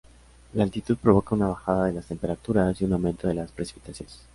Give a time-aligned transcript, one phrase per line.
[0.55, 4.19] La altitud provoca una bajada de las temperaturas y un aumento de las precipitaciones.